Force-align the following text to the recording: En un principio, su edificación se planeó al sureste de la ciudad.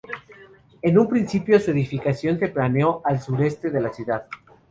En 0.81 0.97
un 0.97 1.07
principio, 1.07 1.59
su 1.59 1.69
edificación 1.69 2.39
se 2.39 2.47
planeó 2.47 3.03
al 3.05 3.21
sureste 3.21 3.69
de 3.69 3.81
la 3.81 3.93
ciudad. 3.93 4.25